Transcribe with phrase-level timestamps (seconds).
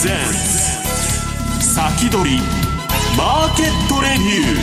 [0.00, 0.08] 先
[2.08, 2.38] 取り
[3.18, 4.54] マーケットレビュ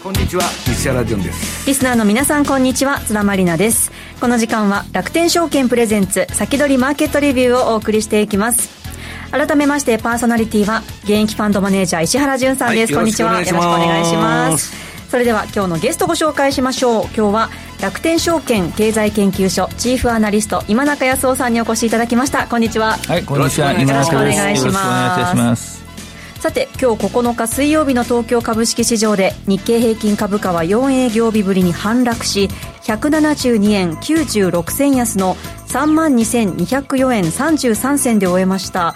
[0.00, 0.02] ー。
[0.02, 1.66] こんにちは西原潤です。
[1.66, 3.92] リスナーの皆さんこんにちは津田まりなです。
[4.22, 8.70] この時間は楽天証券プレゼンツ先取りマーケットレビューをお送りしていきます。
[9.32, 17.04] 改めましてパーソナリティは現役ファンドマネージャー石原潤さんです、はい、こんにちはよろしくお願いしますそれでは今日のゲストご紹介しましょう。
[17.04, 22.46] 今日は楽天証券経済研究所チーフアナリスト今中康夫さんにお越しいただきました。
[22.46, 22.98] こんにちは。
[22.98, 23.72] はいこんにちは。
[23.72, 25.78] よろしくお願いします。
[26.40, 32.48] さて今日9日水曜日の東京株式市場で日経平均株価は4営業日ぶりに反落し
[32.84, 35.34] 172円96銭安の
[35.68, 38.94] 3万2204円33銭で終えました。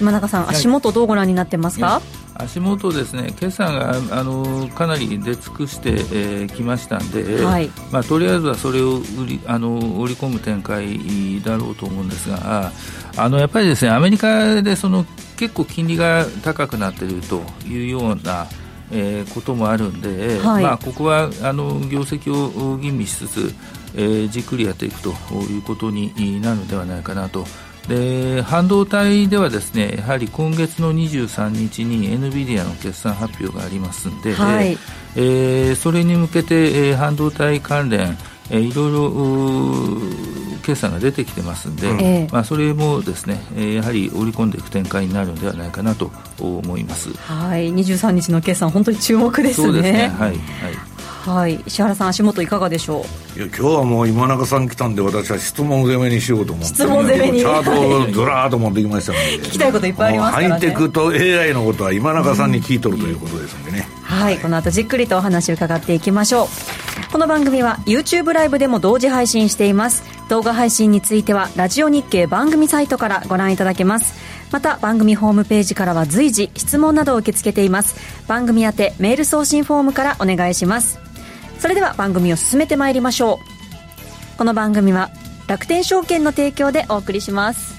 [0.00, 2.02] 今中さん足元どうご覧になってますか、
[2.36, 12.72] 足元ですね、決算があのかなり出尽くしてき、えー、ましたんで、はい、まあ、とりあえずはそれを売りあの織り込む展開だろうと思うんですが、
[13.16, 15.04] あのやっぱりですねアメリカでその
[15.36, 18.48] 結構金利が高くなっているというような、
[18.90, 23.54] えー、こともあるんで、はい、まあ、ここはあの業績を吟味しつつ、
[23.94, 27.44] えー、じっくりやっていくということになるのではないかなと。
[27.88, 34.78] で半導体ではですねやはり今月の23日に NVIDIA の決算発表がありますので、はい、
[35.16, 38.16] えー、それに向けて、えー、半導体関連、
[38.50, 47.12] えー、いろいろ決算が出てきてますんで、えー、まあ、それもですね、えー、やはり織り込んでいく展開になるのではないかなと思います。
[47.18, 49.66] はい、23日の決算本当に注目ですね。
[49.66, 50.08] そうですね。
[50.08, 50.38] はい、はい。
[51.24, 53.38] はい、石原さん、足元いかがでしょう？
[53.38, 66.48] いや今日はもう今中さん来たんで、私は質問攻めにしようと思って、質問攻めにチャートをずらーっと持ってきましたので、 聞きたいこといっぱいありますから、ね、ハイテクと AI のことは今中さんに聞いとるということですんでね、はい、はい、この後じっくりとお話を伺っていきましょう。
[67.10, 70.02] この番組は YouTube ライブでも同時配信しています。
[70.28, 74.14] 動画配信についてはラジオ日経番組サイトからご覧いただけます。
[74.50, 77.96] また番組ホームページからは随時質問などを受け付けています。
[78.28, 80.98] 番組宛てメール送信フォームからお願いします。
[81.64, 83.40] それでは番組を進めてまいりましょ
[84.34, 84.36] う。
[84.36, 85.10] この番組は
[85.48, 87.74] 楽天証券の提供でお送りします。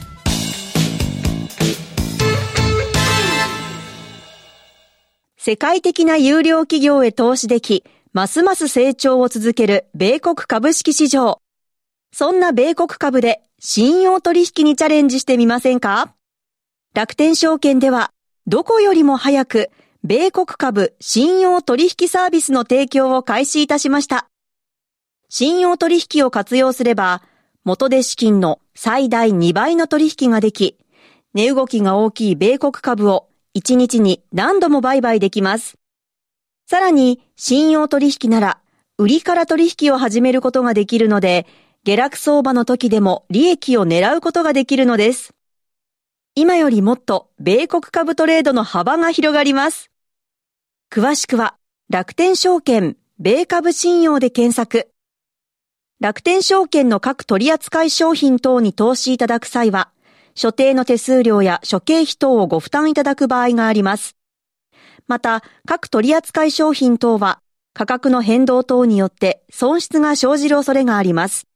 [5.37, 11.39] 世界的な有料企業へ投資でき、ますます成長を続ける米国株式市場。
[12.11, 16.15] そんな米国株で信用取引にチャレンジしてみませんか？
[16.95, 18.09] 楽天証券では、
[18.47, 19.69] どこよりも早く
[20.07, 24.27] 米国株信用取引サービスの提供を開始いたしました。
[25.29, 27.23] 信用取引を活用すれば、
[27.63, 30.77] 元で資金の最大2倍の取引ができ、
[31.33, 35.79] 値動きが大きい米国株を1日に何度も売買できます。
[36.69, 38.59] さらに、信用取引なら、
[38.99, 41.47] 売りから取引を始めることができるので、
[41.83, 45.33] 下落相場の時でも利益を狙うことができるのです。
[46.35, 49.89] 今よりもっと米国株トレードの幅が広がります。
[50.91, 51.55] 詳しくは
[51.89, 54.89] 楽天証券米株信用で検索。
[55.99, 59.91] 楽天証券の各取扱商品等に投資いただく際は、
[60.35, 64.15] 所定の手数料や諸経費等をご負担いただく場合があります。
[65.07, 67.39] また、各取扱商品等は、
[67.73, 71.47] 価格の変動等によって損失が生じる恐れがあります。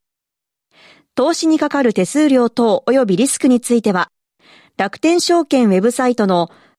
[1.16, 4.10] 投資にかかる手数料等及びリスクについては、
[4.78, 6.50] 楽天証券ウェブサイトの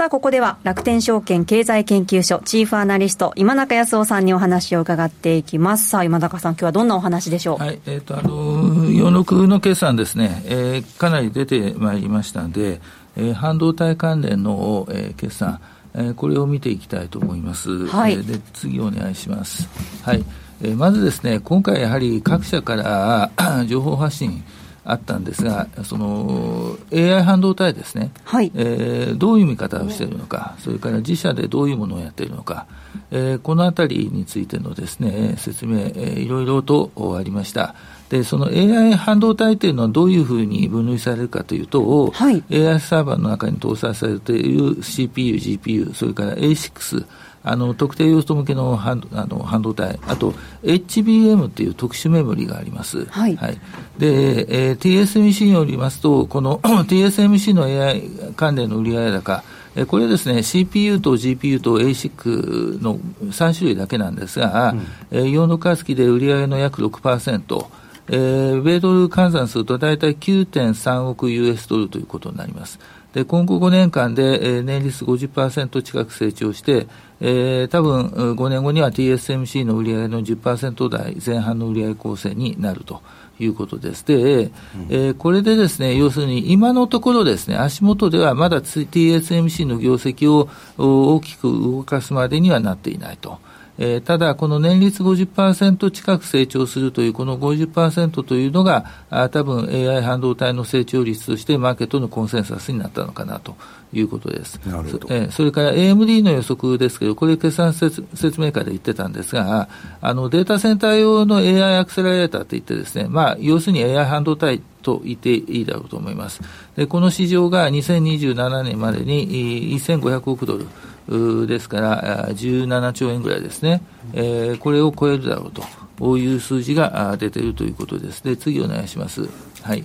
[0.00, 5.90] さあ、ここでは楽天証券経済研究所チーフアナリスト今中康夫さんにお話を伺っていきます。
[5.90, 7.62] さあ、今中さん、今日はどんなお話でしょう？
[7.62, 12.80] はい、えっ、ー、と、あの、46の決算ですね、えー、かなり出てまいりましたんで、
[13.14, 15.60] えー、半導体関連の、えー、決算、
[15.92, 17.86] えー、これを見ていきたいと思います。
[17.88, 18.14] はい。
[18.14, 19.68] えー、で、次お願いします。
[20.02, 20.24] はい。
[20.62, 23.30] えー、まずですね、今回やはり各社から
[23.68, 24.42] 情報発信、
[24.90, 28.50] あったんですが、その AI 半導体ですね、はい。
[28.54, 32.66] えー、どういう見方をしているのか、それから自社でどういうものをやっているのか、
[33.10, 37.74] えー、このあたりについてのですね説明、えー、いろいろとありました。
[38.10, 47.06] で、その AI 半導体というのはどういうふうに分類されるかというと、はい、AI サーバーの中に搭載されている CPU、GPU、それから A6、
[47.42, 50.32] あの特定用途向けの半あの半導体、あと
[50.62, 53.06] HBM っていう特殊メモリがあります。
[53.06, 53.36] はい。
[53.36, 53.58] はい、
[53.98, 58.02] で、えー、TSMC によりますと、この TSMC の AI
[58.36, 59.42] 関連の売上高、
[59.76, 67.66] えこれですね、CPU と GPU と ASIC の3種類だけなんですが、うん、えー、4度月で売上の約6%、
[68.12, 72.78] えー、米ドル換算すると大体9.3億 US ドルということになります。
[73.12, 76.86] で今後5年間で、えー、年率50%近く成長して、
[77.20, 83.00] えー、多分5年後には TSMC の売上の10%台前半の売上構成になると。
[83.42, 84.04] いうことです。
[84.04, 84.50] で、うん、
[84.90, 93.38] えー、これでですね、要するに今のところですね、足元ではまだ TSMC の業績を大きく動かすまでにはなっていないと。
[93.78, 103.56] えー、ただ、この年率50%近く成長するという、この50%というのが、あ多分 AI 半導体の成長率としてマーケットのコンセンサスになったのかなと
[103.92, 104.60] いうことです。
[104.66, 105.08] なるほど。
[105.10, 108.04] えー、それから AMD の予測ですけど、これ決算説
[108.40, 109.68] 明会で言ってたんですが、
[110.00, 116.40] あのデータセンター用の AI アクセラレーターといってですね、まあ、要するに AI 半導体と言っていいだろうと思います。
[116.76, 120.66] で、この市場が2027年までに1500億ドル、
[121.08, 123.82] ですから、17兆円ぐらいですね、
[124.12, 125.62] えー、これを超えるだろうと
[126.00, 128.24] こういう数字が出ているということです。
[128.24, 129.28] で、次お願いします。
[129.62, 129.84] はい。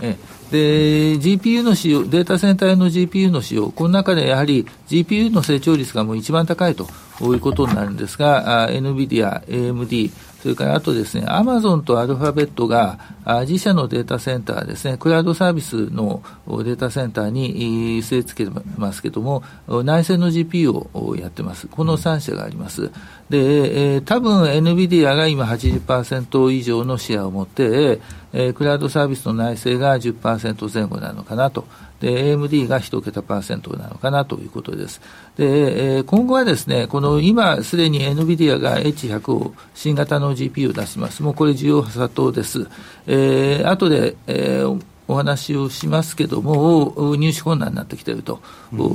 [0.00, 0.16] え
[0.50, 6.88] で、GPU の使用、データセンターの GPU の使用、この中でやはり GPU の成長率がもう一番高いと
[7.20, 10.10] いうことになるんですが、NVIDIA、AMD、
[10.42, 12.98] それからあとですね、アマゾンとアルファベットが
[13.46, 21.66] 自社のデータセンターですね、クラウドサービスのデータセンターに据え付けてますけども、内製の GPU をやってます。
[21.66, 22.90] この3社があります。
[23.28, 28.00] で、多分 NVIDIA が今80%以上のシェアを持って、
[28.32, 31.66] え、クラウドサービスの内製が10%前後なのかなと。
[32.00, 35.00] で、AMD が1桁パーセントなのかなということです。
[35.36, 41.22] で、えー、今後はですね、この今すでに NVIDIA が H100 を新型の GPU を出します。
[41.22, 42.66] もうこれ需要殺到です。
[43.06, 44.80] えー、後で、えー
[45.10, 48.40] お話をしますけども、入手困難になってきていると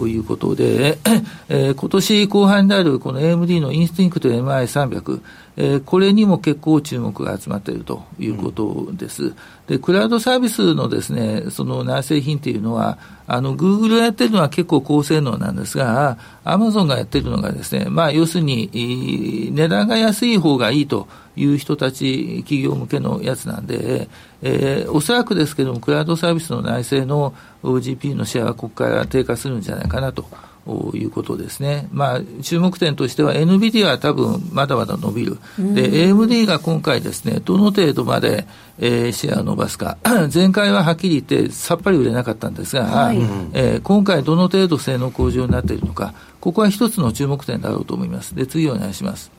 [0.07, 5.21] いうことで、うん、えー、今年後半であるこの AMD のインスティンクト MI300、
[5.57, 9.23] えー、これにも結構注目が集まっているということです。
[9.23, 9.35] うん、
[9.67, 12.97] で、クラウドサービスのですね、その内製品っていうのは、
[13.27, 24.07] あの、グーグルがやってるのは結構高性能なんですが、アマゾンがやってるのがですね、まあ、要するに、値段が安い方がいいという人たち、企業向けのやつなんで、
[24.47, 27.33] えー、おそらくですけども、クラウドサービスの内製の
[27.63, 30.23] GPU のシェアはここから低下するんじゃないかなと
[30.93, 31.87] いうことですね。
[31.91, 35.39] まあ、注目点としては、NVIDIA は多分まだまだ伸びる。
[35.57, 38.45] で、AMD が今回ですね、どの程度まで、
[38.77, 39.97] えー、シェアを伸ばすか。
[40.31, 43.17] 前回ははっきり言ってさっぱり売れなかったんですが、はい、
[43.53, 48.35] えー、今回どの程度性能向上になっているのか、ここは一つの注目点だろうと思います。
[48.35, 49.31] で、次お願いします。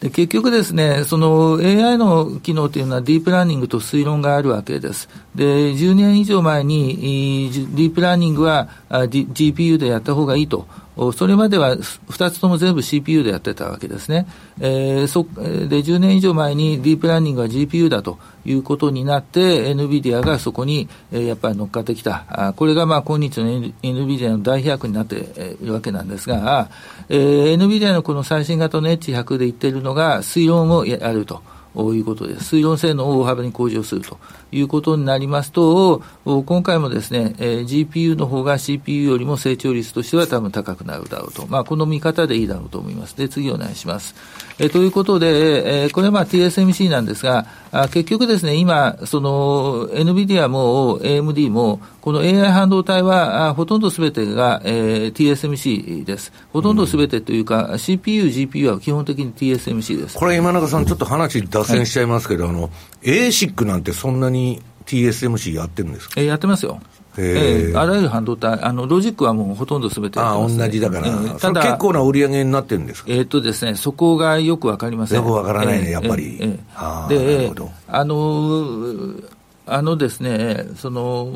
[0.00, 5.10] で結局ですね、その AI の機能というのはディープラーニングと推論があるわけです。
[5.34, 10.66] で、10年以上前にディープラーニングは GPU でやった方がいいと
[11.14, 14.26] それまでは2つとも全部 CPU でやってたわけですね。
[14.58, 22.24] えー、そで10年以上前にディープラーニングは GPU だということになって、NVIDIA がそこに、えー、やっぱり乗っかってきた。
[22.28, 23.46] あこれがまあ今日の
[23.82, 25.16] NVIDIA の大飛躍になって
[25.62, 26.68] いるわけなんですが、
[27.08, 31.42] えー、NVIDIA のこの最新型の H100 で言っているのが推論をやると。
[31.72, 32.56] いうことです。
[32.56, 34.18] 推論性能を大幅に向上すると
[34.52, 41.46] いうことになりますと、今回もですね、えー、GPU の方が CPU よりも成長率としては多分高くなるだろうと。
[41.46, 43.16] まあ、この見方でいいだろうと思います。
[43.16, 44.14] で、次お願いします。
[44.58, 56.32] えー、ということで、えー、これはまあ TSMC なんですが、あ結局ですね、今、その NVIDIA も AMD も、この AI 半導体はあほとんどすべてが、えー、TSMC です。
[56.52, 60.18] ほとんどすべてというか、うん、CPU、GPU は基本的に TSMC です。
[60.18, 62.70] これ今中さん、ちょっと話脱線しちゃいますけど、はい、あの、
[63.02, 64.39] ASIC なんてそんなに
[64.86, 66.14] TSMC やってるんですか？
[66.20, 66.80] えー、やってますよ。
[67.18, 73.10] えー、あらゆる半導体、あのロジックはもうほとんどすべて、ね、あ同じだから、えー、ただ結構な売り上げになってるんですか？
[73.10, 75.18] えー、っとですね、そこがよくわかりません。
[75.18, 76.38] よくわからないね、やっぱり。
[76.40, 77.52] えー、で、
[77.88, 79.24] あのー
[79.70, 81.32] あのですね、その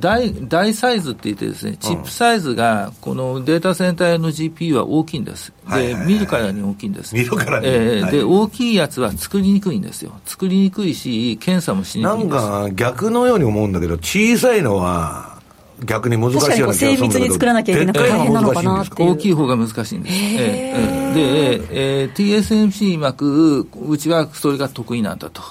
[0.00, 5.52] 大大サイズって言ってですね、チップサイズがこのデータセンターの GPU は大きいんです。
[5.70, 7.14] で、見るからに大きいんです。
[7.14, 7.66] 見るからに。
[7.68, 10.12] えー、で、大きいやつは作りにくいんですよ。
[10.24, 12.44] 作りにくいし、検査もしにくいんです。
[12.44, 15.40] なんか逆のように思うんだけど、小さいのは
[15.84, 20.14] 逆に難しいような気がする精密に作らなきゃいけなくて大変なのかなって大きい方が難しいんです。
[20.16, 25.42] えー、で、えー、TSMC 膜、うちはそれが得意なんだと。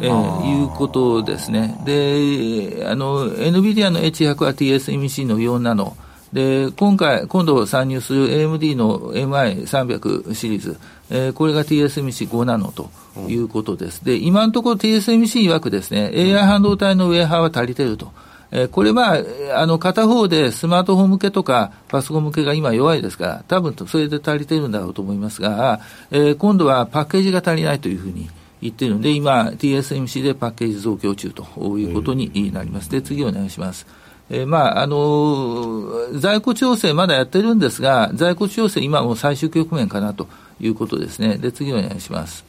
[0.00, 1.80] えー、いうことですね。
[1.84, 5.96] で、あの、NVIDIA の H100 は TSMC の4ナノ。
[6.32, 10.78] で、今回、今度参入する AMD の MI300 シリーズ、
[11.10, 12.90] えー、これが TSMC5 ナノと
[13.28, 14.04] いうことです。
[14.04, 18.12] で、今のところ TSMC 曰くですね、AI 半導体のウェアハーは足りてると。
[18.50, 19.22] えー、これは、
[19.56, 25.80] あの、片方でスマートフォン向けとかパソコン向けが今弱いですから、多分それで足りてるんだろうと思いますが、
[26.10, 28.28] えー、今度はパッケージが足りないというふうに
[28.66, 32.90] 言っているので、今、TSMC でパッケージ増強中ということになります。
[32.90, 33.86] で、次お願いします。
[34.28, 40.28] えー、まあ、あのー、在庫調整まだやってるんですが、在庫調整今もう最終局面かなと
[40.60, 41.38] いうことですね。
[41.38, 42.44] で、次お願いします。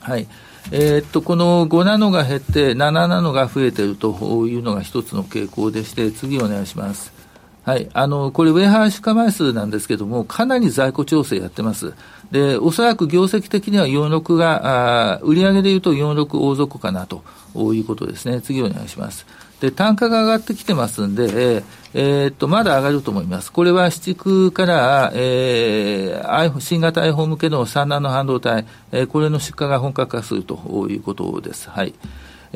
[0.00, 0.26] はい。
[0.72, 7.12] えー、っと、この5ナノが減って7ナノが増えているというのが一つの傾向でして、次お願いします。
[7.64, 7.88] はい。
[7.94, 11.94] あの、これ、ウェハー出荷枚数なんですけども、かなり在庫調整やってます。
[12.34, 17.22] で、おそらく業績的には46が、あ売上でいうと46大底かなと
[17.72, 18.40] いうことですね。
[18.40, 19.24] 次お願いします。
[19.60, 21.62] で、単価が上がってきてますんで、
[21.94, 23.52] えー、っと、まだ上がると思います。
[23.52, 31.70] これは市区から、えー、新型 iPhone 向けの産卵の半導体、えー、これの出荷が本格化するということです。
[31.70, 31.94] はい。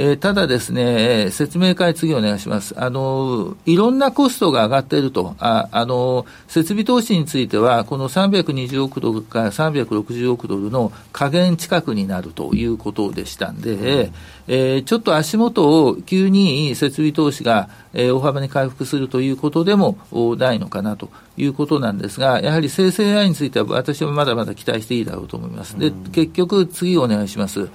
[0.00, 2.72] えー、ただですね、説明会次お願いします。
[2.80, 5.34] あの、いろんなコストが上がっていると。
[5.40, 14.12] ああの、設備投資については、この320億ドルから360億ドルの加減近くになるということでしたんで、
[14.46, 19.98] えー、ちょっと足元を急に設備投資が、えー、大幅に回復するということでも
[20.38, 25.76] ないのかなということなんですが、やはり生成 AI については私はまだまだ期待していいだろうと思います。
[25.76, 27.68] で、結局次お願いします。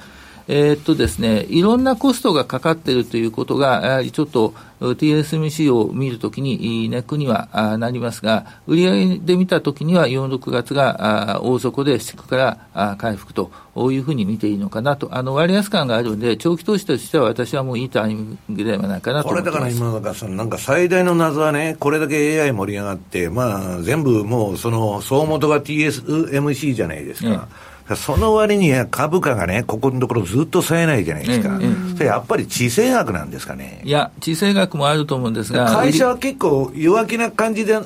[0.47, 12.35] えー、っとですね、いろんなコストがかかっているということが、やはりちょっと TSMC を見るときにネックにはなりますが、売上で見たときには4、6月が大底で、市区か
[12.75, 13.51] ら回復と
[13.91, 27.29] いうふうに見ていいのかなと、あの割安感があるんで、長期投資としては私はもういいタイミングではないかなとこれだから今、なんか最大の謎はね、これだけ AI 盛り上がって、まあ、全部もう、その総元が TSMC じゃないですか。
[27.29, 27.39] ね
[27.95, 31.59] その割に株価がね、ここのところずっと冴えないじゃないですか。
[31.93, 33.81] それやっぱり地政学なんですかね。
[33.83, 35.65] いや、地政学もあると思うんですが。
[35.65, 37.77] 会社は結構弱気な感じで、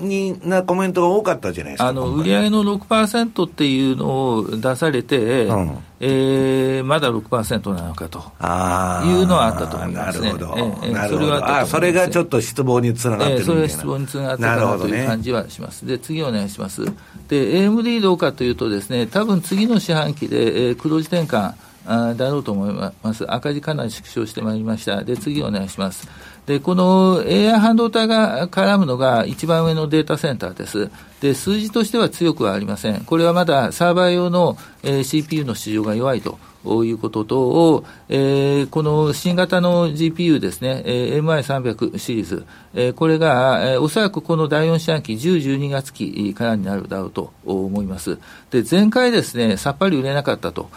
[0.00, 1.88] になコメントが多かったじゃないですか。
[1.88, 10.32] あの、売上の6%っていうのを出されて、うん、えー、まだ6%なのかというのはあったと思いますね。
[10.32, 10.58] なるほど。
[10.58, 15.86] えー、それはあそれがちょっと失望につながってるえー、それは失望につながってるかなという感じはします。
[15.86, 16.84] で、次お願いします。
[17.28, 21.54] で、AMD どうかというとですね、多分次の四半期で、えー、黒字転換、
[21.86, 23.32] あだろうと思います。
[23.32, 25.02] 赤字かなり縮小してまいりました。
[25.02, 26.08] で、次お願いします。
[26.46, 30.90] で、この AI 半導体が絡むのが一番上のデータセンターです。
[31.20, 33.00] で、数字としては強くはありません。
[33.04, 36.38] これはまだサーバー用の、えー、CPU の市場が弱いと。
[36.64, 48.18] いうことと、えー、この新型の GPU ですね、えー、MI300 シリーズ、えー、これが、えー、おそらくこの第4四半期、10、12月期からになるだろうと思います。
[48.50, 50.68] で、前回ですね、さっぱり売れなかったと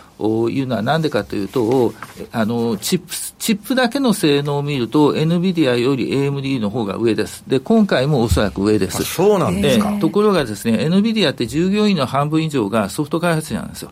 [0.50, 1.94] いうのはなんでかというと、
[2.32, 7.44] あの、チップ、チップだけの性能を見ると、NVIDIA より AMD の方が上です。
[7.48, 9.04] で、今回もおそらく上です。
[9.04, 9.98] そうなんですか。
[10.00, 13.92] ところがですね、NVIDIA って従業員の半分以上がソフト開発者なんですよ。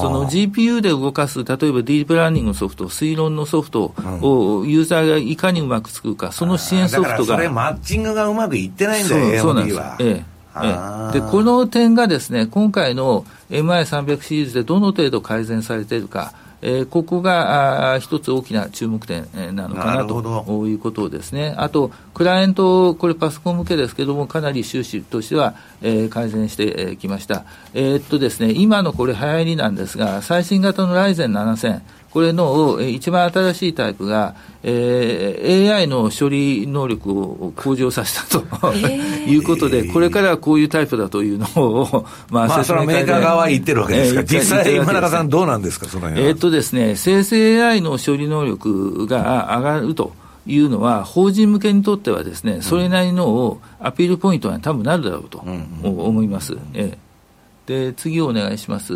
[0.00, 7.36] その GPU で動かす、例えばディープラーニングのソフト、推論のソフトをユーザーがいかにうまく作るか、その支援ソフトが。
[7.36, 9.80] それ、マッチングがうまくいってないんだよ、そうなんです。
[10.00, 10.38] ええ。
[10.60, 10.76] え
[11.14, 21.54] え、でこの点がですね今回の MI300 シリーズでどの程度改善されているか、えー、ここがあ一つ大きな注目点なのかなということですね。
[21.56, 27.44] あと、クライアント、これパソコン向けですけれども、かなり収支としては、えー、改善してきました。
[27.74, 50.12] えー、っとですね、今のこれ流行りなんですが、最新型のライゼン7000、これの一番新しいタイプが、えー、AI の処理能力を向上させたということで、これからはこういうタイプだというのを、まあ、まあ、それはメーカー側は言ってるわけですか、えー、実際、今中さん、どうなんですか、その辺えー、っとですね、生成 AI の処理能力が上がると。
[50.50, 55.44] いうのは、法人向けにとってはですね、それなりのアピールポイントに多分なるだろうと
[55.82, 56.56] 思います。
[56.72, 57.07] ええ
[57.68, 58.94] で、次お願いします。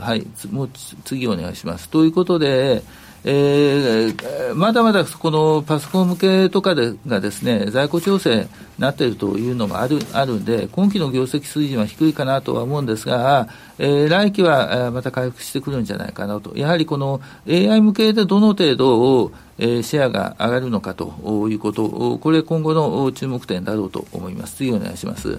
[0.00, 0.70] はい、もう
[1.04, 1.88] 次お願いします。
[1.88, 2.82] ということで、
[3.22, 8.46] えー、まだまだこのパソコン向けとかでがですね、在庫調整に、
[8.80, 13.46] なっているというのもあるあるんで、今期の業績水準は低いかなとは思うんですが、
[13.78, 24.56] えー、来期はまた回復してくるんじゃないかなと、やはりこの AI 向けでどの程度を、えー、シェアが上がるのかということ、これ、今後の注目点だろうと思います。
[24.56, 25.38] 次お願いします。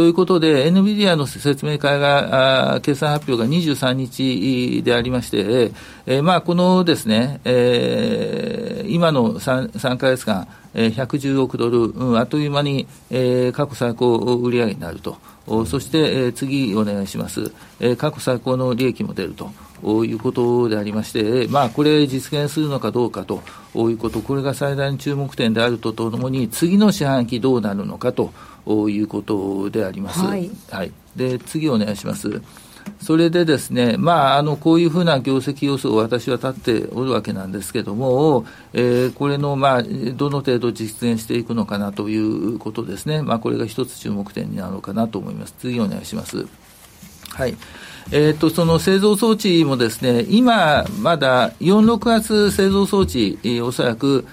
[0.00, 5.72] ということで、NVIDIA の説明会が、決算発表が23日でありまして、
[6.06, 15.18] えー、まあ、このですね、えー、今の 3, 3か月間、えー、110億ドル、うん、あっという間に、えー、過去最高売上になると。
[15.66, 17.96] そして、えー、次お願いします、えー。
[17.96, 19.50] 過去最高の利益も出ると。
[19.82, 23.42] いうことでありまして、まあ、これ、実現するのかどうかと
[23.74, 28.32] いうこと、これが最大の注目点であるとともに、次の四半期どうなるのかと
[28.88, 30.20] いうことであります。
[30.20, 32.42] はい、はい、で次お願いします。
[33.00, 45.54] それでですね、まあ、あのこういうふうな業績予想を私は立っておるわけなんですけれども、えー、これの、まあ、どの程度実現していくのかなということですね、まあ、これが一つ注目点になるのかなと思います。
[45.58, 46.46] 次お願いします。
[47.30, 47.56] はい
[48.12, 54.26] えーと、その製造装置もですね、今、まだ4、6月製造装置、おそらく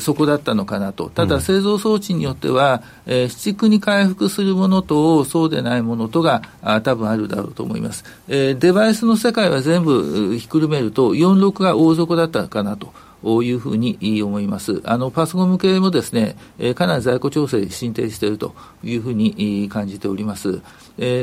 [0.00, 8.58] そこだったのかなと、ただ製造装置によっては、うん、えー、に回復するものと、そうでないものとがあ多分あるだろうと思います、えー。
[8.58, 12.92] デバイスの世界は全部ひっくるめると、4、6が大底だったかなと。
[13.24, 14.80] いうふうに思います。
[14.84, 16.36] あのパソコン向けもですね、
[16.74, 20.60] かなり在庫調整進展しているというふうに感じております。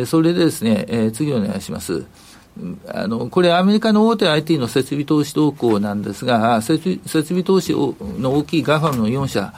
[0.06, 2.06] それでですね、次お願いします。
[2.88, 9.54] あのこれ、アメリカの大手 IT の設備投資動向なんですが、設設備投資の大きい GAFAM の4社、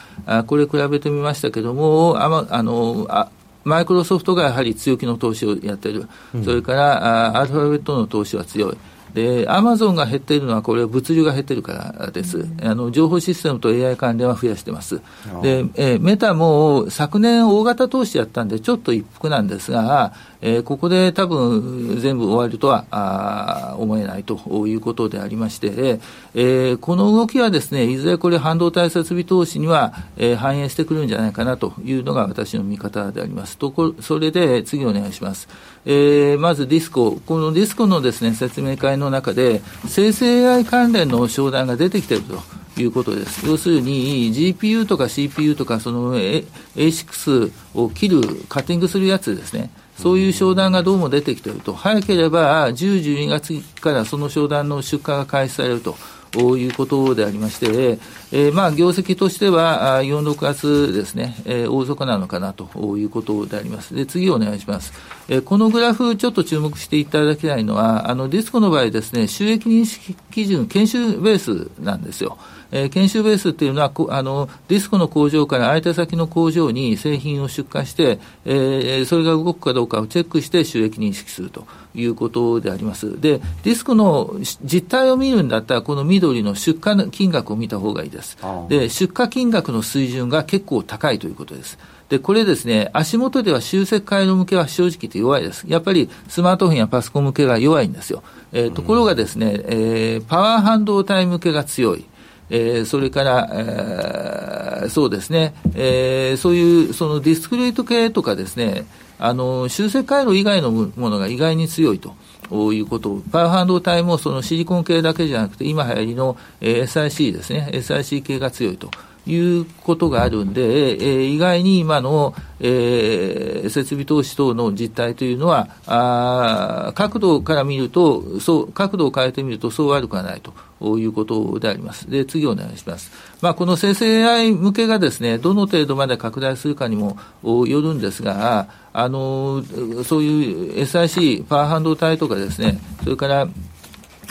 [0.46, 3.28] これ比べてみましたけれども、ああのあ
[3.64, 8.78] マイクロソフトがやはり強気の投資をやっている、うん、それからあアルファベットの投資は強い。
[9.14, 12.46] で、アマゾンが減っているのは、これは物流が減ってるからです。
[12.62, 15.00] あの情報システムと AI 関連は増やしてます。
[15.42, 26.00] で、えー、メタも昨年大型投資やったんで、ちょっと一服なんですが、えー、ここで多分全部終わるとはあ思えないということでありまして、
[26.34, 33.58] えー、この動きはですね、いずれこれ半導体設備投資には、えー、反映してくるんじゃないかなというのが私の見方であります。
[33.58, 35.48] とこそれで次お願いします。
[35.84, 42.58] えー、まずディスコ、このディスコのですね、説明会の中で、生成 AI 関連の商談が出てきていると。
[42.80, 43.46] いうことです。
[43.46, 49.70] 要するに GPU とか CPU とかその A6 を切る、カッティングするやつですね。
[49.96, 51.72] そういう商談がどうも出てきていると。
[51.72, 55.96] 早ければ10、12月からその商談の出荷が開始されると。
[56.34, 57.98] いうことでありまして、
[58.32, 63.94] えー、まあ業績としては4、6月ですね、えー、大底なのかなということであります。
[63.94, 64.92] で、次お願いします。
[65.28, 72.38] えー、このグラフ、ちょっと注目していただきたいのは、あのディスコの場合ですね、収益認識基準、研修ベースなんですよ。
[72.70, 83.20] えー、研修ベースっていうのは、あのディスコの工場から相手先の工場に製品を出荷して、えー、それが動くかどうかをチェックして収益認識するということであります。
[83.20, 88.36] で、ディスコの実態を見るんだったら、この緑の出荷金額を見た方がいいです。
[88.68, 91.78] で、出荷金額の水準が結構高いということです。
[92.08, 95.64] で、これですね、足元では集積回路向けは正直言って弱いです。
[95.68, 98.22] やっぱりスマートフォンやパソコン向けが弱いんですよ。
[98.52, 102.06] えー、ところがですね、えー、パワー半導体向けが強い。
[102.50, 108.86] えー、それから、えー、そうですね、えー、そういうそのディスクリート系とかですね、
[109.18, 112.14] あの修正回路以外のものが意外に強いと。
[112.50, 113.20] いうこと。
[113.30, 118.90] パワー半導体もそのシリコン系だけじゃなくて、今流行りの SIC ですね、SIC 系が強いと。
[119.28, 130.52] いうことがあるんで、えー、意外に今の、えー、設備投資等の実態というのは、あ角度から見るとそう、角度を変えてみるとそう悪くはないと。
[130.80, 132.08] いうことであります。
[132.08, 133.10] で、次お願いします。
[133.40, 139.64] まあ、この生成 AI 向けがですね、どの程度まで拡大するかにもよるんですが、あの、
[140.04, 143.48] そういう SIC、パワー半導体とかですね、それから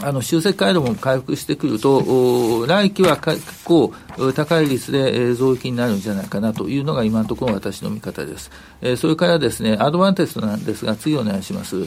[0.01, 3.93] あの修正回路も回復してくると、来期は結構
[4.35, 8.95] 高い率で増益になるんじゃないかなというのが今のところ私の見方ですえ。
[8.95, 11.85] それからですね、アドバンテストなんですが、次お願いします。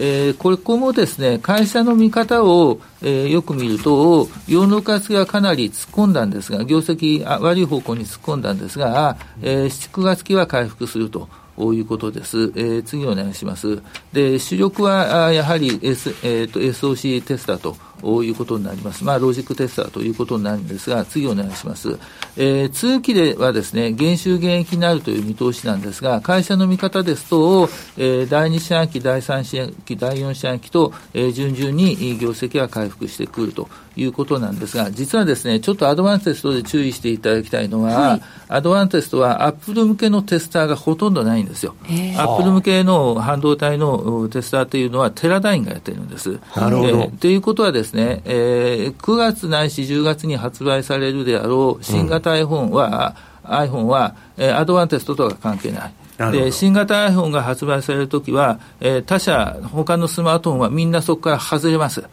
[0.00, 11.28] えー、これ、今後ですね、会社の見方を、えー、よく見ると、4、6月がかなり突っ込んだんですが、業績悪い方向に突っ込んだんですが、えー、7、9月期は回復すると。
[11.74, 12.52] いうことです。
[12.54, 13.82] えー、次お願いします。
[14.12, 19.04] で、主力はやはり、S えーと、SOC テスタということになります。
[19.04, 21.98] まあ、ロジックテスターということになるんですが、次お願いします。
[22.36, 41.74] えー、通期ではですね、減収減益になるという見通しなんですが、会社の見方ですと、えー、第2四半期、第3四半期、第4四半期と、えー、順々に業績が回復してくるということなんですが、実はですね、ちょっとアドバンテストで注意していただきたいのは、はい、アドバンテストはアップル向けのテスターがほとんどないんですよ。
[42.16, 46.38] アップル向けの半導体のテスターというのはテラダインがやってるんです。
[46.56, 47.12] なるほど。
[47.20, 47.87] ということはですね、
[48.24, 55.92] えー、9月ないし10月に発売されるであろう新型 iPhone は、うん、iPhone は、えー、アドバンテストとは関係ない。
[56.32, 62.04] で新型 iPhone が発売されるときは、えー、他社、他のスマートフォンはみんなそこから外れます。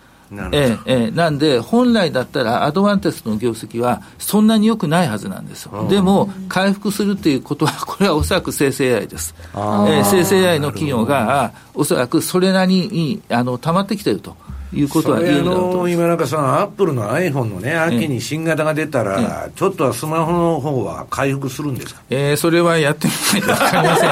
[0.51, 5.87] えええなんで、本来だったらアドバンテストの業績はそんなに良くないはずなんですよ。
[5.87, 9.35] でも、回復するっていうことは、 これはおそらく生成 AI です。
[9.53, 14.35] えー、生成 AI の企業が、おそらくそれなりにあの溜まってきてると。
[14.75, 24.09] いうことは言えるだろうと今なんかさ、アップルの iPhone のね、秋に新型が出たら、ちょっとはスマホの方は回復するんですか、えー、それはやってみないと分かりません。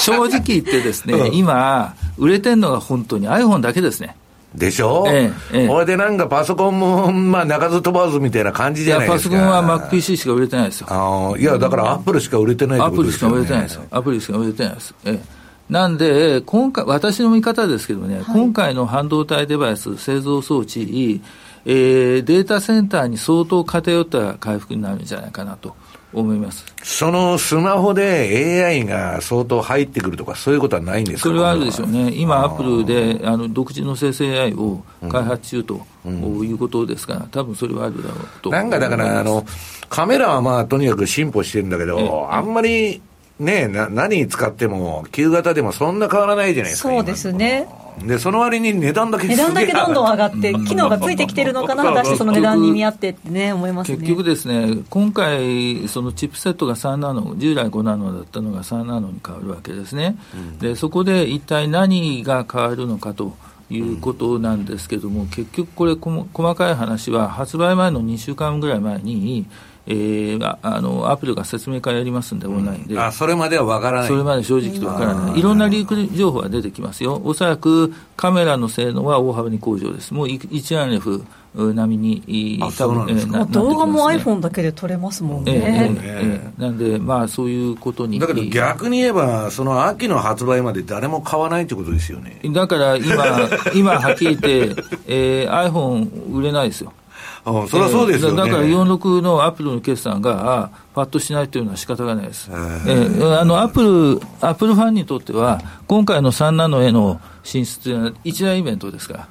[0.00, 4.16] 正直言ってですね、今、売れてるのが本当に iPhone だけですね。
[4.54, 9.36] でしょ、ええええ、これでなんかパソコンも、まあ、鳴かず飛ばずみたいな感じじゃないですか。
[9.36, 10.86] パソコンは MacPC しか売れてないですよ。
[10.90, 13.82] あいや、だからアップルしか売れてないね、アップルしか売れてないですよ。
[13.90, 14.94] アップルしか売れてないです。
[15.04, 21.20] ええなんで、今回、私の見方ですけどね、はい、今回の半導体デバイス製造装置、
[21.64, 25.74] えー、データセンターに相当偏った回復になるんじゃないかなと。
[26.16, 26.64] 思います。
[26.84, 31.28] そのスマホで AI が相当入ってくるとか、そういうことはないんですか？
[31.28, 39.44] それはあるでしょうね、今、アップルであの独自の生成 AI を開発中と、うん、いうことですから、多分それはあるだろうとなんかだからあの、
[39.88, 43.02] カメラはまあとにかく進歩してるんだけど、あんまり
[43.38, 46.88] ねな、何に使っても、旧型でもそんな変わらないじゃないですか。
[46.88, 47.68] そうですね。
[48.06, 53.98] で、その割に値段だけ値段だけどんどん上がって、機能がついてきてるのかな、果たしてその値段に見合ってってね、思いますね。
[53.98, 60.16] 結局ですね、今回、そのチップセットが3ナノ、従来5ナノだったのが3ナノに変わるわけですね。
[60.34, 63.36] うん、で、そこで一体何が変わるのかと。
[63.70, 69.46] いうことなんですけども、結局これ、細かい話は、発売前の2週間ぐらい前に、
[69.86, 74.08] えー、あのアップルが説明会やりますんで、オンラインで、あそれまでは分からない。
[74.08, 85.52] それまで正直と分からない、いろんなリーク情報が出てきますよ、おそらくカメラの性能は大幅に向上です、もう1アンレフ並みに多分、えー、動画も iPhone だけで撮れますもんね。
[85.54, 88.18] えーえー、なんで、まあ、そういうことに。
[88.18, 92.40] だけど逆に言えば、その秋の発売まで誰も買わないってことですよね。
[92.52, 93.14] だから今、
[93.72, 96.92] 今はっきり言って、えー、iPhone 売れないですよ。
[97.46, 102.50] あそれはそうですよ、ね、だから46のアップルの決算がパッとしないというのは仕方がないです。
[102.50, 109.28] えー、あのアップル、アップルファンにとっては、今回の3ナノへの進出というのは一大イベントですから。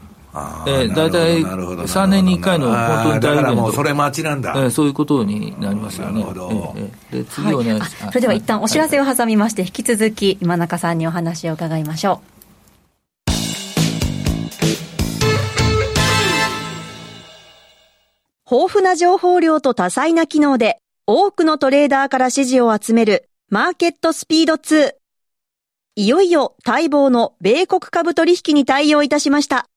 [0.65, 3.71] えー、大体3年に1回の本当に大イベント。
[3.71, 4.69] それ待ちなんだ、えー。
[4.69, 6.21] そういうことになりますよね。
[6.21, 7.97] えー、で次お願いします。
[8.07, 12.32] それでは一旦お知らせを挟みまして、引き続き今中さんにお話を伺いましょう。
[18.49, 24.91] 豊富な情報量と多彩な機能で多くのトレーダーから支持を集めるマーケットスピード2。
[25.95, 29.69] いよいよ待望の米国株取引に対応いたしました。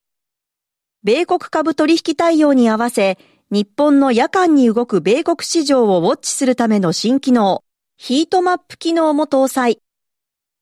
[1.04, 3.18] 米国株取引対応に合わせ、
[3.52, 7.62] 日本の夜間に動く米国市場をウォッチするための新機能、
[7.96, 9.80] ヒートマップ機能も搭載。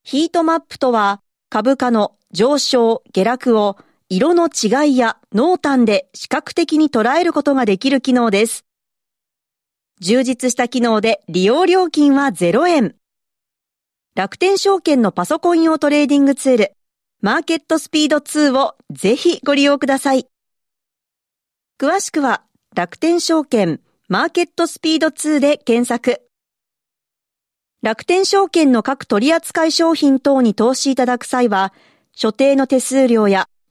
[0.03, 3.79] ヒートマップとは株価の上昇、下落を
[4.17, 8.65] 色の違いや濃淡で視覚的に捉えることができる機能です。
[10.01, 12.95] 充実した機能で利用料金は0円。
[14.15, 16.77] 楽天証券のパソコン用トレーディングツール、
[17.23, 20.29] マーケットスピード2をぜひご利用ください。
[21.81, 26.23] 詳しくは楽天証券マーケットスピード2で検索。
[27.83, 31.75] 楽天証券の各取扱商品等に投資いただく際は、
[32.13, 33.49] 所定の手数料や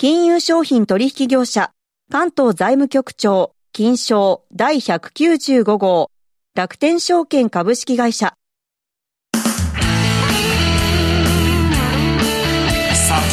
[0.00, 1.74] 金融商品取引業者、
[2.10, 6.10] 関東財務局長、金賞第195号、
[6.54, 8.32] 楽天証券株式会社。
[9.34, 9.42] 先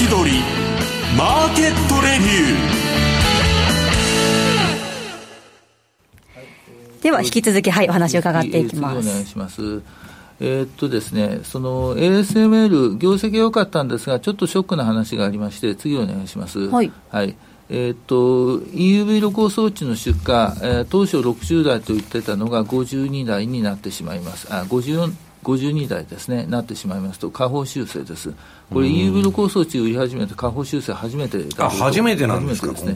[0.09, 0.39] 取り、
[1.17, 2.77] マーケットレビュー。
[7.11, 9.09] は引き続き、はい、お話を伺っていきます。
[9.09, 9.81] お願いします。
[10.39, 16.59] えー、っとですね、その ASML、業績が良かったんですが、ちょっとショックな話がありまして、次お願いします。
[16.59, 16.91] はい。
[17.09, 17.35] はい。
[17.69, 24.47] えー、っと、EUV 露光装置の出荷、えー、当初60台と言ってたのが52台になってしまいます。
[24.51, 25.11] あ、54、
[25.43, 28.33] 52台ですね、なってしまいますと、下方修正です。
[28.71, 32.95] これ、EUV 露光装置売り始めて、下方修正初めてあ初めてなんですか、ですね、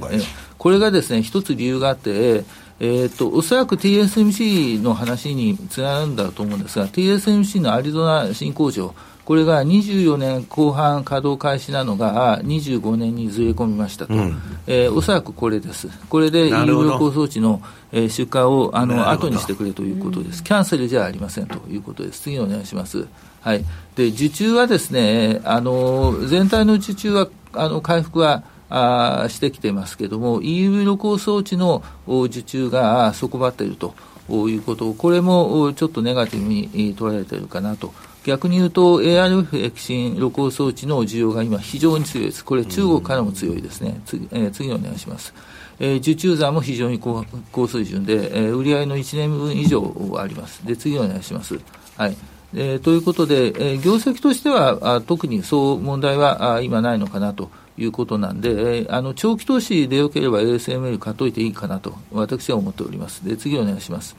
[0.58, 2.46] これがですね、一つ理由があって、
[2.84, 23.06] えーと、おそらく TSMC の話につながるんだと思うんですが、TSMC のアリゾナ新工場、これが24年後半稼働開始なのが25年にずれ込みましたと、うん、えー、おそらくこれです、これで EU 旅行装置の、えー、出荷をあの後にしてくれということです、キャンセルじゃありませんということです、次お願いします。
[23.42, 23.64] はい、
[23.96, 33.94] で受注はですねあの全体の受注はあの回復はあしてきてますけれども、EUV 露光装置の受注が底張っていると
[34.30, 37.94] いうこと、これもちょっとネガティブに捉えているかなと。
[38.24, 42.46] 逆に言うと、ARF 液芯露光装置の需要が今、非常に強いです。
[42.46, 44.00] これ、中国からも強いですね。
[44.06, 45.34] 次,、えー、次お願いします。
[45.80, 50.66] えー、受注残も非常に高高水準で、えー、売上の1年分以上あります。
[50.66, 51.60] で、次お願いします。
[51.98, 52.16] はい。
[52.54, 57.50] えー、ということで、えー、業績としてはあ特にそう問題はあ今ないのかなと
[57.82, 63.26] いうことなんで、あの長期投資でよければ ASML 買っといていいかなと、私は思っております。
[63.26, 64.16] で、次お願いします。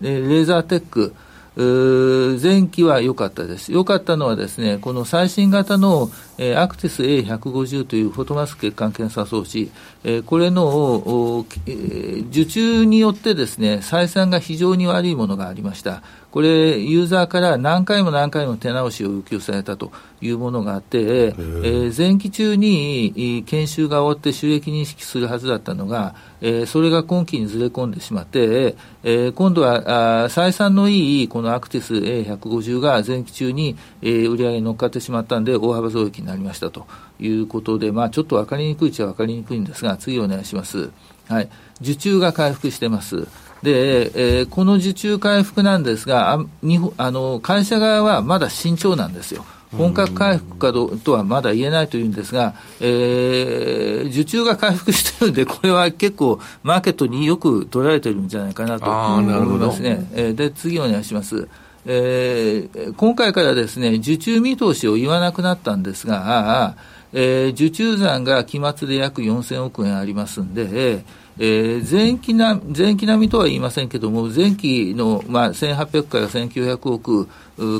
[0.00, 1.14] で、レーザーテック、
[1.56, 3.72] 前期は良かったです。
[3.72, 9.70] 良かったのはですね、この最新型の、えー、アクティス A150 というフォトマスク血管検査装置、
[10.04, 16.02] えー、これの、えー、受注によってですね、採算が非常に悪いものがありました。
[16.30, 19.90] これ、ユーザーから何回も何回も手直しを要求されたと
[20.20, 36.86] いうものがあって、えー、前期中に研修が終わって収益認識するはずだったのが、えー、それが今期にずれ込んでしまって、えー、今度はあ採算のいいこのアクティス A150 が前期中に、えー、売り上げに乗っかってしまったんで、大幅増益になりましたと
[37.18, 40.90] いうことで、まあ、ちょっと分かりにくいっちゃ分かりにくいんですが、次お願いします。
[41.28, 41.48] はい、
[41.80, 43.26] 受注が回復してます。
[43.62, 49.44] で、えー、この受注回復なんですが、あ日あの会社側はまだ慎重なんですよ。
[49.76, 60.08] 本格回復かどうとはまだ言えないというんですが、えー、受注が回復してるんで、これは結構、マーケットによく取られてるんじゃないかなと思いますね。
[60.12, 61.46] えー、で、次お願いします。
[61.86, 66.74] えー、今回からですね、受注見通しを言わなくなったんですが、
[67.12, 71.04] えー、受注残が期末で約4000億円ありますんで、えー
[71.42, 77.28] えー、前期な前期並みとは言いませんけども、前期の、まあ、1800から1900億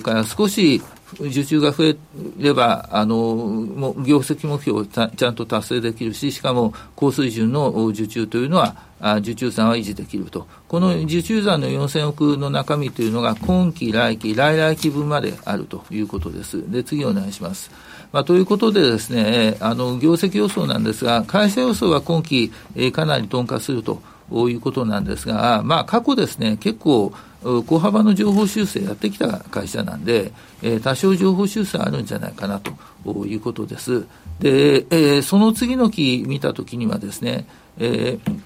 [0.02, 0.82] から少し
[1.18, 1.96] 受注が増え
[2.38, 16.70] れば、あのも業績目標をちゃんと達成できるし、しかも高水準の受注というのは、あ受注残は維持できると、この受注残の4000億の中身というのが、今期、来期、来来期分まであるということです。
[16.70, 17.70] で、次お願いします。
[18.12, 34.06] まあ、ということでですね、あの業績予想なんですが、会社予想は今期、え、かなり鈍化するということなんですが、まあ、過去ですね、結構、小幅の情報修正やってきた会社なんで、えー、多少情報修正あるんじゃないかなということです。
[34.40, 37.46] で、えー、その次の期見たときにはですね、
[37.78, 38.40] えー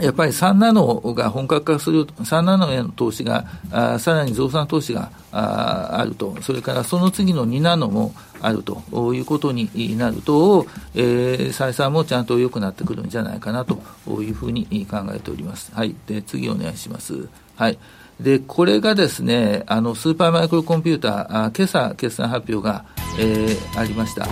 [0.00, 8.82] やっぱり3ナノが本格化する、3ナノへの投資が、あさらに増産投資がああると、それからその次の2ナノもあると
[9.14, 13.82] いうことになると、えー、採算もちゃんと良くなってくるんじゃないかなと
[14.22, 15.70] いうふうに考えております。
[15.74, 15.94] はい。
[16.06, 17.28] で、次お願いします。
[17.56, 17.78] はい。
[18.20, 22.84] で、これがですね、あの、スーパーマイクロコンピューター、あ今朝決算発表が、
[23.18, 24.26] えー、ありました。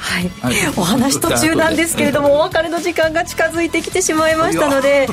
[0.00, 0.30] はい、
[0.76, 5.08] お話途中なんですけれども お別れの時間が近づいてきてしまいましたので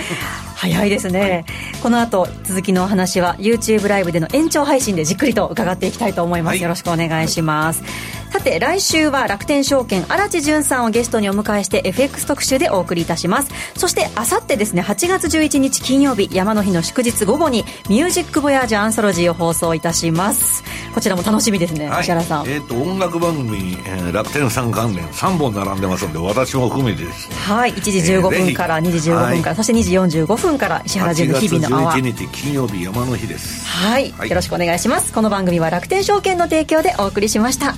[0.55, 1.45] 早いですね、
[1.83, 7.83] この後続きのお話は YouTube ライブでの延長配信でじっくりと伺っていきたいと思います、はい、よろしくお願いします
[8.29, 13.51] さて来週は楽天証券荒地潤さんをゲストにお迎えして FX 特集でお送りいたします。
[13.75, 20.63] そしてあさってですね8月11日金曜日山の日の祝日午後にミュージックボヤージュアンソロジーを放送いたします。
[20.93, 22.47] こちらも楽しみですね、はい、石原さん。
[22.47, 27.31] えっ、ー、と音楽番組、えー、楽天さん関連3本並んでますんで私も含めてです。
[27.31, 33.65] はい1時15分から2時15分から、えー、そして2時45分から石原淳の日々のアワー8月11日金曜日山の日です。
[33.65, 35.13] はい、はい、よろしくお願いします。
[35.13, 37.75] この番組は楽天証券の提供でお送りしました